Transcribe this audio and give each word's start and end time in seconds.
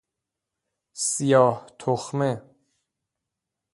سیاه 1.07 1.57
تخمه 1.79 2.31